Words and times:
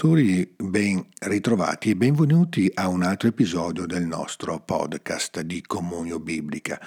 ascoltatori, 0.00 0.54
ben 0.56 1.06
ritrovati 1.20 1.90
e 1.90 1.96
benvenuti 1.96 2.70
a 2.72 2.88
un 2.88 3.02
altro 3.02 3.28
episodio 3.28 3.84
del 3.84 4.06
nostro 4.06 4.58
podcast 4.58 5.42
di 5.42 5.60
Comunio 5.60 6.18
Biblica. 6.18 6.80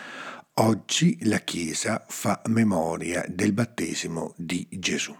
Oggi 0.55 1.19
la 1.27 1.37
Chiesa 1.37 2.03
fa 2.07 2.41
memoria 2.47 3.23
del 3.29 3.53
battesimo 3.53 4.33
di 4.35 4.67
Gesù. 4.67 5.15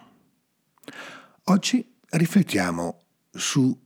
Oggi 1.43 1.93
riflettiamo 2.09 3.01
su 3.29 3.79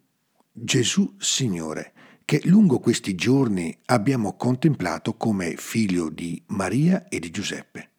Gesù 0.54 1.16
Signore, 1.20 1.92
che 2.24 2.40
lungo 2.46 2.80
questi 2.80 3.14
giorni 3.14 3.78
abbiamo 3.88 4.38
contemplato 4.38 5.16
come 5.16 5.56
figlio 5.58 6.10
di 6.10 6.42
Maria 6.48 7.10
e 7.10 7.20
di 7.20 7.30
Giuseppe. 7.30 7.90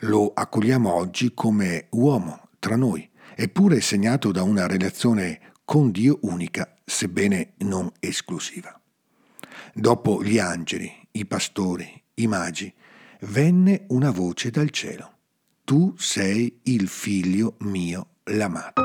Lo 0.00 0.32
accogliamo 0.34 0.92
oggi 0.92 1.32
come 1.32 1.86
uomo 1.92 2.48
tra 2.58 2.76
noi 2.76 3.08
eppure 3.36 3.80
segnato 3.80 4.30
da 4.32 4.42
una 4.42 4.66
relazione 4.66 5.52
con 5.64 5.90
Dio 5.90 6.18
unica, 6.22 6.74
sebbene 6.84 7.54
non 7.58 7.90
esclusiva. 8.00 8.78
Dopo 9.74 10.22
gli 10.22 10.38
angeli, 10.38 10.90
i 11.12 11.26
pastori, 11.26 12.02
i 12.14 12.26
magi, 12.26 12.72
venne 13.20 13.84
una 13.88 14.10
voce 14.10 14.50
dal 14.50 14.70
cielo. 14.70 15.10
Tu 15.64 15.94
sei 15.96 16.60
il 16.64 16.88
figlio 16.88 17.56
mio 17.60 18.08
l'amato. 18.24 18.81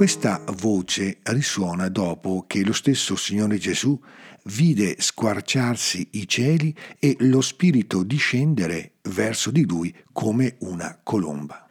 Questa 0.00 0.42
voce 0.56 1.18
risuona 1.24 1.90
dopo 1.90 2.46
che 2.46 2.64
lo 2.64 2.72
stesso 2.72 3.16
Signore 3.16 3.58
Gesù 3.58 4.00
vide 4.44 4.96
squarciarsi 4.98 6.08
i 6.12 6.26
cieli 6.26 6.74
e 6.98 7.16
lo 7.18 7.42
Spirito 7.42 8.02
discendere 8.02 8.92
verso 9.10 9.50
di 9.50 9.66
lui 9.66 9.94
come 10.10 10.56
una 10.60 10.98
colomba. 11.02 11.68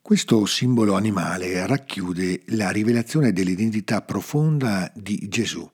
Questo 0.00 0.46
simbolo 0.46 0.94
animale 0.94 1.66
racchiude 1.66 2.44
la 2.46 2.70
rivelazione 2.70 3.34
dell'identità 3.34 4.00
profonda 4.00 4.90
di 4.94 5.26
Gesù, 5.28 5.70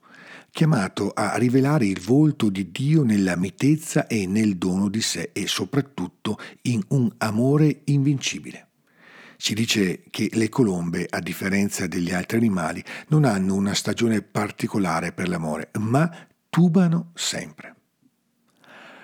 chiamato 0.51 1.11
a 1.11 1.37
rivelare 1.37 1.85
il 1.85 2.01
volto 2.01 2.49
di 2.49 2.69
Dio 2.69 3.03
nella 3.03 3.37
mitezza 3.37 4.07
e 4.07 4.27
nel 4.27 4.57
dono 4.57 4.89
di 4.89 4.99
sé 4.99 5.29
e 5.31 5.47
soprattutto 5.47 6.37
in 6.63 6.83
un 6.89 7.09
amore 7.19 7.83
invincibile. 7.85 8.70
Si 9.43 9.55
dice 9.55 10.03
che 10.11 10.29
le 10.33 10.49
colombe, 10.49 11.07
a 11.09 11.19
differenza 11.19 11.87
degli 11.87 12.13
altri 12.13 12.37
animali, 12.37 12.83
non 13.07 13.25
hanno 13.25 13.55
una 13.55 13.73
stagione 13.73 14.21
particolare 14.21 15.13
per 15.13 15.27
l'amore, 15.27 15.71
ma 15.79 16.27
tubano 16.47 17.09
sempre. 17.15 17.75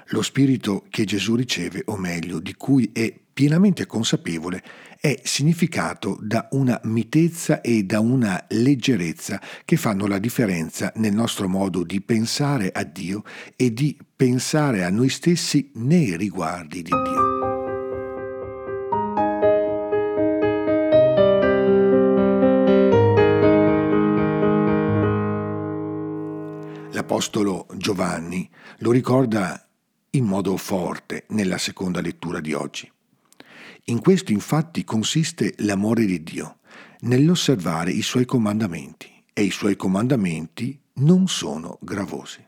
Lo 0.10 0.22
spirito 0.22 0.86
che 0.92 1.06
Gesù 1.06 1.34
riceve, 1.34 1.82
o 1.86 1.98
meglio, 1.98 2.40
di 2.40 2.54
cui 2.54 2.92
è 2.94 3.12
pienamente 3.34 3.88
consapevole, 3.88 4.62
è 5.02 5.20
significato 5.24 6.20
da 6.22 6.48
una 6.52 6.80
mitezza 6.84 7.60
e 7.62 7.82
da 7.82 8.00
una 8.00 8.46
leggerezza 8.50 9.42
che 9.66 9.76
fanno 9.76 10.06
la 10.06 10.20
differenza 10.20 10.94
nel 10.98 11.14
nostro 11.14 11.50
modo 11.50 11.82
di 11.82 12.00
pensare 12.00 12.70
a 12.72 12.84
Dio 12.84 13.24
e 13.56 13.74
di 13.74 13.98
pensare 14.16 14.84
a 14.84 14.92
noi 14.92 15.10
stessi 15.10 15.72
nei 15.74 16.16
riguardi 16.16 16.84
di 16.84 16.92
Dio. 16.92 17.57
L'Apostolo 26.98 27.68
Giovanni 27.76 28.50
lo 28.80 28.90
ricorda 28.90 29.70
in 30.10 30.26
modo 30.26 30.58
forte 30.58 31.26
nella 31.30 31.60
seconda 31.60 32.02
lettura 32.02 32.40
di 32.40 32.54
oggi. 32.54 32.92
In 33.86 34.02
questo 34.02 34.32
infatti 34.32 34.84
consiste 34.84 35.54
l'amore 35.58 36.06
di 36.06 36.24
Dio, 36.24 36.58
nell'osservare 37.02 37.92
i 37.92 38.02
suoi 38.02 38.26
comandamenti, 38.26 39.24
e 39.32 39.44
i 39.44 39.52
suoi 39.52 39.76
comandamenti 39.76 40.82
non 40.94 41.28
sono 41.28 41.78
gravosi. 41.84 42.44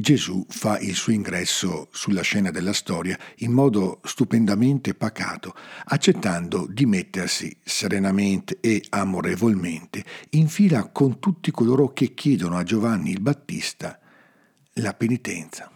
Gesù 0.00 0.46
fa 0.48 0.78
il 0.78 0.94
suo 0.94 1.12
ingresso 1.12 1.88
sulla 1.90 2.22
scena 2.22 2.52
della 2.52 2.72
storia 2.72 3.18
in 3.38 3.50
modo 3.50 3.98
stupendamente 4.04 4.94
pacato, 4.94 5.56
accettando 5.86 6.68
di 6.70 6.86
mettersi 6.86 7.58
serenamente 7.64 8.58
e 8.60 8.80
amorevolmente 8.90 10.04
in 10.30 10.46
fila 10.46 10.86
con 10.90 11.18
tutti 11.18 11.50
coloro 11.50 11.92
che 11.92 12.14
chiedono 12.14 12.56
a 12.58 12.62
Giovanni 12.62 13.10
il 13.10 13.20
Battista 13.20 13.98
la 14.74 14.94
penitenza. 14.94 15.68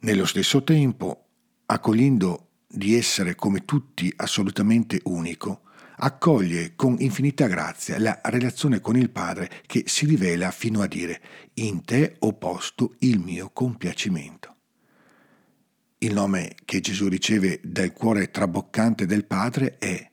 Nello 0.00 0.26
stesso 0.26 0.62
tempo, 0.62 1.28
accogliendo 1.64 2.48
di 2.68 2.94
essere 2.94 3.34
come 3.34 3.64
tutti 3.64 4.12
assolutamente 4.16 5.00
unico, 5.04 5.62
accoglie 6.04 6.74
con 6.74 6.96
infinita 6.98 7.46
grazia 7.46 7.98
la 7.98 8.20
relazione 8.24 8.80
con 8.80 8.96
il 8.96 9.10
Padre 9.10 9.48
che 9.66 9.84
si 9.86 10.04
rivela 10.04 10.50
fino 10.50 10.82
a 10.82 10.86
dire 10.86 11.20
in 11.54 11.84
te 11.84 12.16
ho 12.18 12.32
posto 12.34 12.94
il 13.00 13.20
mio 13.20 13.50
compiacimento. 13.52 14.56
Il 15.98 16.12
nome 16.12 16.56
che 16.64 16.80
Gesù 16.80 17.06
riceve 17.06 17.60
dal 17.62 17.92
cuore 17.92 18.32
traboccante 18.32 19.06
del 19.06 19.24
Padre 19.24 19.78
è 19.78 20.10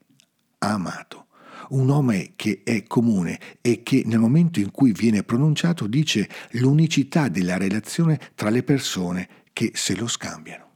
amato, 0.59 1.25
un 1.69 1.85
nome 1.85 2.33
che 2.35 2.61
è 2.63 2.83
comune 2.83 3.39
e 3.59 3.81
che 3.81 4.03
nel 4.05 4.19
momento 4.19 4.59
in 4.59 4.69
cui 4.69 4.91
viene 4.91 5.23
pronunciato 5.23 5.87
dice 5.87 6.29
l'unicità 6.51 7.29
della 7.29 7.57
relazione 7.57 8.19
tra 8.35 8.51
le 8.51 8.61
persone 8.61 9.27
che 9.51 9.71
se 9.73 9.95
lo 9.95 10.07
scambiano. 10.07 10.68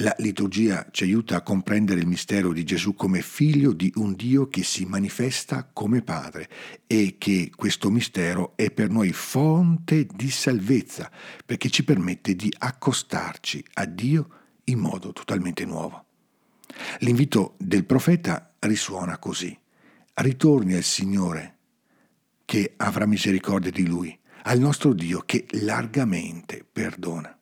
La 0.00 0.14
liturgia 0.18 0.86
ci 0.92 1.02
aiuta 1.02 1.34
a 1.34 1.42
comprendere 1.42 1.98
il 1.98 2.06
mistero 2.06 2.52
di 2.52 2.62
Gesù 2.62 2.94
come 2.94 3.20
figlio 3.20 3.72
di 3.72 3.90
un 3.96 4.14
Dio 4.14 4.46
che 4.46 4.62
si 4.62 4.84
manifesta 4.84 5.68
come 5.72 6.02
Padre 6.02 6.48
e 6.86 7.16
che 7.18 7.50
questo 7.52 7.90
mistero 7.90 8.52
è 8.54 8.70
per 8.70 8.90
noi 8.90 9.12
fonte 9.12 10.06
di 10.06 10.30
salvezza 10.30 11.10
perché 11.44 11.68
ci 11.68 11.82
permette 11.82 12.36
di 12.36 12.52
accostarci 12.56 13.64
a 13.72 13.86
Dio 13.86 14.28
in 14.64 14.78
modo 14.78 15.12
totalmente 15.12 15.64
nuovo. 15.64 16.04
L'invito 17.00 17.56
del 17.58 17.84
profeta 17.84 18.54
risuona 18.60 19.18
così. 19.18 19.58
Ritorni 20.14 20.74
al 20.74 20.84
Signore 20.84 21.56
che 22.44 22.74
avrà 22.76 23.04
misericordia 23.04 23.72
di 23.72 23.84
Lui, 23.84 24.16
al 24.44 24.60
nostro 24.60 24.92
Dio 24.92 25.24
che 25.26 25.46
largamente 25.50 26.64
perdona. 26.70 27.37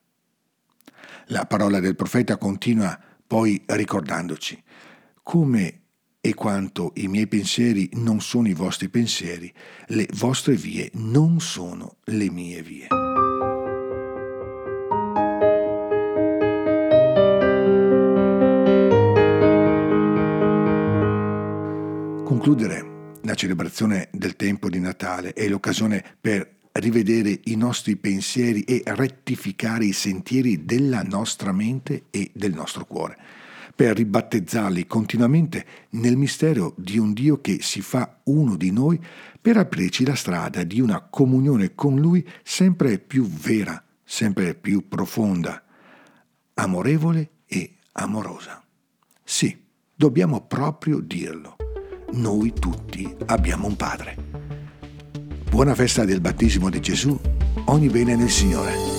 La 1.27 1.47
parola 1.47 1.81
del 1.81 1.97
profeta 1.97 2.37
continua 2.37 2.99
poi 3.27 3.63
ricordandoci 3.67 4.63
come 5.23 5.81
e 6.21 6.35
quanto 6.35 6.93
i 6.97 7.07
miei 7.07 7.29
pensieri 7.29 7.89
non 7.95 8.21
sono 8.21 8.49
i 8.49 8.53
vostri 8.53 8.89
pensieri, 8.89 9.53
le 9.89 10.09
vostre 10.15 10.55
vie 10.55 10.91
non 10.95 11.41
sono 11.41 11.99
le 12.05 12.31
mie 12.31 12.63
vie. 12.63 12.87
Concludere 22.25 23.19
la 23.23 23.35
celebrazione 23.35 24.09
del 24.13 24.37
tempo 24.37 24.69
di 24.69 24.81
Natale 24.81 25.33
è 25.33 25.49
l'occasione 25.49 26.05
per 26.21 26.56
rivedere 26.77 27.41
i 27.45 27.57
nostri 27.57 27.97
pensieri 27.97 28.63
e 28.63 28.83
rettificare 28.87 29.85
i 29.85 29.93
sentieri 29.93 30.65
della 30.65 31.03
nostra 31.03 31.53
mente 31.53 32.05
e 32.11 32.31
del 32.33 32.55
nostro 32.55 32.85
cuore, 32.87 33.17
per 33.75 33.97
ribattezzarli 33.97 34.87
continuamente 34.87 35.67
nel 35.91 36.17
mistero 36.17 36.75
di 36.77 36.99
un 36.99 37.13
Dio 37.13 37.41
che 37.41 37.59
si 37.61 37.81
fa 37.83 38.21
uno 38.25 38.57
di 38.57 38.71
noi 38.71 38.99
per 39.41 39.57
aprirci 39.59 40.05
la 40.05 40.15
strada 40.15 40.65
di 40.65 40.81
una 40.81 41.01
comunione 41.03 41.75
con 41.75 41.97
Lui 41.97 42.27
sempre 42.43 42.99
più 42.99 43.29
vera, 43.29 43.83
sempre 44.03 44.55
più 44.55 44.89
profonda, 44.89 45.63
amorevole 46.55 47.31
e 47.47 47.75
amorosa. 47.93 48.63
Sì, 49.23 49.57
dobbiamo 49.95 50.41
proprio 50.47 51.01
dirlo. 51.01 51.57
Noi 52.13 52.53
tutti 52.53 53.15
abbiamo 53.27 53.67
un 53.67 53.77
Padre. 53.77 54.26
Buona 55.57 55.75
festa 55.75 56.05
del 56.05 56.21
battesimo 56.21 56.69
di 56.69 56.83
Gesù, 56.83 57.19
ogni 57.65 57.89
bene 57.89 58.15
nel 58.15 58.29
Signore. 58.29 58.96